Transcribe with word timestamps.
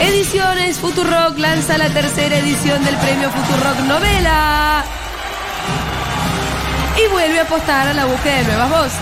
Ediciones 0.00 0.78
Futurock 0.78 1.38
lanza 1.38 1.78
la 1.78 1.88
tercera 1.88 2.38
edición 2.38 2.84
del 2.84 2.96
premio 2.96 3.30
Futurock 3.30 3.78
Novela. 3.86 4.84
Y 6.96 7.12
vuelve 7.12 7.38
a 7.38 7.42
apostar 7.42 7.86
a 7.86 7.94
la 7.94 8.04
búsqueda 8.06 8.38
de 8.38 8.44
nuevas 8.44 8.70
voces. 8.70 9.00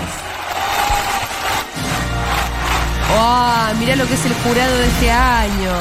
¡Wow! 3.16 3.78
Mira 3.78 3.96
lo 3.96 4.06
que 4.06 4.12
es 4.12 4.26
el 4.26 4.34
jurado 4.34 4.78
de 4.78 4.86
este 4.88 5.10
año. 5.10 5.72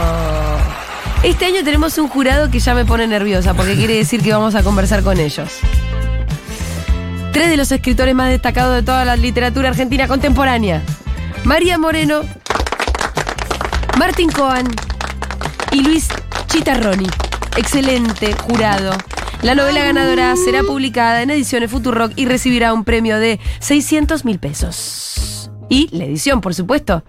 Este 1.24 1.46
año 1.46 1.64
tenemos 1.66 1.98
un 1.98 2.08
jurado 2.08 2.50
que 2.50 2.60
ya 2.60 2.74
me 2.74 2.86
pone 2.86 3.08
nerviosa 3.08 3.54
porque 3.54 3.76
quiere 3.76 3.96
decir 3.96 4.22
que 4.22 4.32
vamos 4.32 4.56
a 4.56 4.64
conversar 4.64 5.04
con 5.04 5.20
ellos. 5.20 5.52
Tres 7.34 7.50
de 7.50 7.58
los 7.58 7.72
escritores 7.74 8.16
más 8.16 8.30
destacados 8.30 8.76
de 8.76 8.84
toda 8.84 9.04
la 9.04 9.18
literatura 9.18 9.70
argentina 9.70 10.08
contemporánea. 10.08 10.82
María 11.44 11.78
Moreno, 11.78 12.22
Martín 13.98 14.32
Coan 14.32 14.68
y 15.72 15.84
Luis 15.84 16.08
Chitarroni. 16.48 17.06
Excelente 17.58 18.34
jurado. 18.34 18.92
La 19.44 19.54
novela 19.54 19.84
ganadora 19.84 20.36
será 20.36 20.64
publicada 20.64 21.22
en 21.22 21.30
ediciones 21.30 21.70
Futurock 21.70 22.14
y 22.16 22.26
recibirá 22.26 22.74
un 22.74 22.86
premio 22.86 23.20
de 23.20 23.40
600 23.60 24.26
mil 24.26 24.40
pesos. 24.40 25.52
Y 25.70 25.96
la 25.96 26.06
edición, 26.06 26.42
por 26.42 26.56
supuesto. 26.56 27.04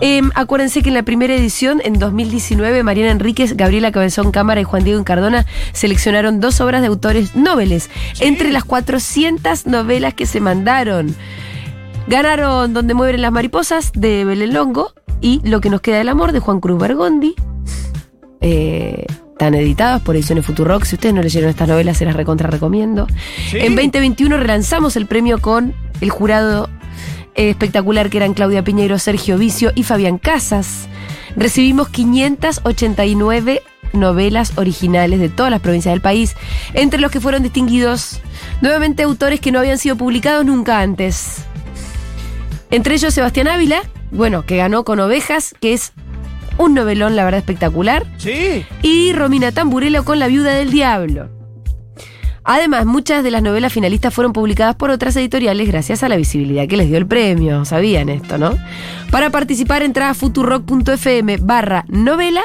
Em, 0.00 0.30
acuérdense 0.34 0.82
que 0.82 0.88
en 0.88 0.94
la 0.94 1.02
primera 1.02 1.34
edición, 1.34 1.80
en 1.84 1.98
2019, 1.98 2.82
Mariana 2.82 3.12
Enríquez, 3.12 3.56
Gabriela 3.56 3.92
Cabezón 3.92 4.30
Cámara 4.30 4.60
y 4.60 4.64
Juan 4.64 4.84
Diego 4.84 5.00
Encardona 5.00 5.46
seleccionaron 5.72 6.40
dos 6.40 6.60
obras 6.60 6.80
de 6.80 6.88
autores 6.88 7.34
noveles 7.34 7.90
entre 8.20 8.50
las 8.50 8.64
400 8.64 9.66
novelas 9.66 10.14
que 10.14 10.26
se 10.26 10.40
mandaron. 10.40 11.14
Ganaron 12.06 12.72
Donde 12.72 12.94
mueven 12.94 13.22
las 13.22 13.32
mariposas 13.32 13.92
de 13.94 14.24
Belén 14.24 14.52
Longo 14.52 14.92
y 15.24 15.40
Lo 15.42 15.62
que 15.62 15.70
nos 15.70 15.80
queda 15.80 15.96
del 15.96 16.10
amor 16.10 16.32
de 16.32 16.38
Juan 16.38 16.60
Cruz 16.60 16.78
Bergondi. 16.78 17.34
Eh, 18.42 19.06
están 19.32 19.54
editadas 19.54 20.02
por 20.02 20.16
Ediciones 20.16 20.44
Futurock. 20.44 20.84
Si 20.84 20.96
ustedes 20.96 21.14
no 21.14 21.22
leyeron 21.22 21.48
estas 21.48 21.66
novelas, 21.66 21.96
se 21.96 22.04
las 22.04 22.14
recontra 22.14 22.50
recomiendo. 22.50 23.06
Sí. 23.50 23.56
En 23.56 23.74
2021 23.74 24.36
relanzamos 24.36 24.96
el 24.96 25.06
premio 25.06 25.40
con 25.40 25.74
el 26.02 26.10
jurado 26.10 26.68
eh, 27.34 27.48
espectacular 27.48 28.10
que 28.10 28.18
eran 28.18 28.34
Claudia 28.34 28.62
Piñeiro, 28.62 28.98
Sergio 28.98 29.38
Vicio 29.38 29.72
y 29.74 29.84
Fabián 29.84 30.18
Casas. 30.18 30.88
Recibimos 31.36 31.88
589 31.88 33.62
novelas 33.94 34.52
originales 34.56 35.20
de 35.20 35.30
todas 35.30 35.50
las 35.50 35.62
provincias 35.62 35.94
del 35.94 36.02
país, 36.02 36.36
entre 36.74 37.00
los 37.00 37.10
que 37.10 37.20
fueron 37.20 37.42
distinguidos 37.42 38.20
nuevamente 38.60 39.04
autores 39.04 39.40
que 39.40 39.52
no 39.52 39.60
habían 39.60 39.78
sido 39.78 39.96
publicados 39.96 40.44
nunca 40.44 40.80
antes. 40.80 41.46
Entre 42.70 42.96
ellos 42.96 43.14
Sebastián 43.14 43.48
Ávila, 43.48 43.84
bueno, 44.14 44.46
que 44.46 44.56
ganó 44.56 44.84
con 44.84 45.00
Ovejas, 45.00 45.54
que 45.60 45.72
es 45.72 45.92
un 46.56 46.74
novelón, 46.74 47.16
la 47.16 47.24
verdad, 47.24 47.38
espectacular. 47.38 48.06
Sí. 48.16 48.64
Y 48.82 49.12
Romina 49.12 49.52
Tamburello 49.52 50.04
con 50.04 50.18
La 50.18 50.28
Viuda 50.28 50.52
del 50.52 50.70
Diablo. 50.70 51.28
Además, 52.44 52.84
muchas 52.84 53.24
de 53.24 53.30
las 53.30 53.42
novelas 53.42 53.72
finalistas 53.72 54.12
fueron 54.12 54.34
publicadas 54.34 54.76
por 54.76 54.90
otras 54.90 55.16
editoriales 55.16 55.66
gracias 55.66 56.02
a 56.02 56.10
la 56.10 56.16
visibilidad 56.16 56.68
que 56.68 56.76
les 56.76 56.88
dio 56.88 56.98
el 56.98 57.06
premio. 57.06 57.64
Sabían 57.64 58.10
esto, 58.10 58.36
¿no? 58.36 58.56
Para 59.10 59.30
participar, 59.30 59.82
entra 59.82 60.10
a 60.10 60.14
futurock.fm 60.14 61.38
barra 61.38 61.86
novela, 61.88 62.42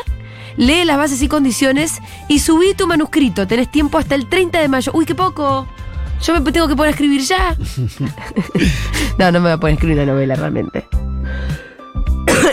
lee 0.55 0.85
las 0.85 0.97
bases 0.97 1.21
y 1.21 1.27
condiciones 1.27 1.99
y 2.29 2.39
subí 2.39 2.73
tu 2.75 2.87
manuscrito. 2.87 3.45
Tenés 3.45 3.69
tiempo 3.69 3.97
hasta 3.97 4.15
el 4.15 4.29
30 4.29 4.61
de 4.61 4.69
mayo. 4.69 4.91
¡Uy, 4.95 5.05
qué 5.05 5.15
poco! 5.15 5.67
Yo 6.21 6.39
me 6.39 6.51
tengo 6.51 6.67
que 6.67 6.75
poner 6.75 6.87
a 6.87 6.91
escribir 6.91 7.21
ya. 7.21 7.55
no, 9.17 9.31
no 9.31 9.39
me 9.39 9.49
voy 9.49 9.51
a 9.51 9.57
poner 9.57 9.71
a 9.71 9.75
escribir 9.75 9.97
una 9.97 10.13
novela 10.13 10.35
realmente. 10.35 10.87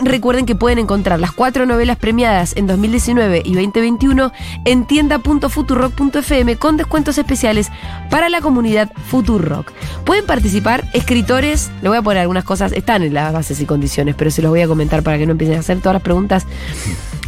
Recuerden 0.07 0.47
que 0.47 0.55
pueden 0.55 0.79
encontrar 0.79 1.19
las 1.19 1.33
cuatro 1.33 1.67
novelas 1.67 1.97
premiadas 1.97 2.57
en 2.57 2.69
2019 2.69 3.43
y 3.45 3.55
2021 3.55 4.33
en 4.65 4.87
tienda.futurock.fm 4.87 6.57
con 6.57 6.77
descuentos 6.77 7.19
especiales 7.19 7.71
para 8.09 8.29
la 8.29 8.41
comunidad 8.41 8.89
Futurock. 9.09 9.73
Pueden 10.05 10.25
participar 10.25 10.89
escritores, 10.93 11.73
le 11.83 11.89
voy 11.89 11.99
a 11.99 12.03
poner 12.03 12.21
algunas 12.21 12.45
cosas, 12.45 12.71
están 12.71 13.03
en 13.03 13.15
las 13.15 13.33
bases 13.33 13.61
y 13.61 13.67
condiciones, 13.67 14.15
pero 14.15 14.31
se 14.31 14.43
los 14.43 14.51
voy 14.51 14.61
a 14.61 14.69
comentar 14.69 15.03
para 15.03 15.19
que 15.19 15.27
no 15.27 15.33
empiecen 15.33 15.57
a 15.57 15.61
hacer 15.61 15.81
todas 15.81 15.95
las 15.95 16.03
preguntas 16.03 16.47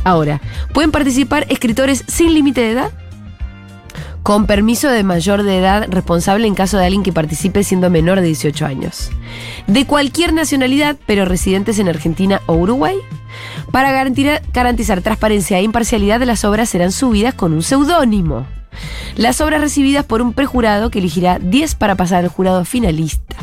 ahora. 0.04 0.40
Pueden 0.72 0.92
participar 0.92 1.46
escritores 1.48 2.04
sin 2.06 2.32
límite 2.32 2.60
de 2.60 2.70
edad, 2.70 2.92
con 4.28 4.44
permiso 4.44 4.90
de 4.90 5.04
mayor 5.04 5.42
de 5.42 5.56
edad 5.56 5.86
responsable 5.88 6.46
en 6.46 6.54
caso 6.54 6.76
de 6.76 6.84
alguien 6.84 7.02
que 7.02 7.14
participe 7.14 7.64
siendo 7.64 7.88
menor 7.88 8.20
de 8.20 8.26
18 8.26 8.66
años. 8.66 9.08
De 9.66 9.86
cualquier 9.86 10.34
nacionalidad, 10.34 10.98
pero 11.06 11.24
residentes 11.24 11.78
en 11.78 11.88
Argentina 11.88 12.42
o 12.44 12.52
Uruguay. 12.52 12.96
Para 13.72 13.90
garantizar, 13.90 15.00
transparencia 15.00 15.58
e 15.58 15.62
imparcialidad 15.62 16.20
las 16.24 16.44
obras 16.44 16.68
serán 16.68 16.92
subidas 16.92 17.32
con 17.32 17.54
un 17.54 17.62
seudónimo. 17.62 18.46
Las 19.16 19.40
obras 19.40 19.62
recibidas 19.62 20.04
por 20.04 20.20
un 20.20 20.34
prejurado 20.34 20.90
que 20.90 20.98
elegirá 20.98 21.38
10 21.38 21.76
para 21.76 21.94
pasar 21.94 22.24
al 22.24 22.28
jurado 22.28 22.66
finalista. 22.66 23.34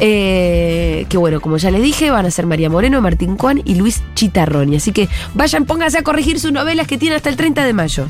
Eh, 0.00 1.06
que 1.08 1.16
bueno, 1.16 1.40
como 1.40 1.58
ya 1.58 1.70
les 1.70 1.82
dije, 1.82 2.10
van 2.10 2.26
a 2.26 2.32
ser 2.32 2.44
María 2.44 2.70
Moreno, 2.70 3.00
Martín 3.00 3.38
Juan 3.38 3.62
y 3.64 3.76
Luis 3.76 4.02
Chitarroni. 4.16 4.74
Así 4.74 4.90
que 4.90 5.08
vayan, 5.34 5.64
pónganse 5.64 5.98
a 5.98 6.02
corregir 6.02 6.40
sus 6.40 6.50
novelas 6.50 6.88
que 6.88 6.98
tienen 6.98 7.18
hasta 7.18 7.28
el 7.28 7.36
30 7.36 7.64
de 7.64 7.72
mayo. 7.72 8.08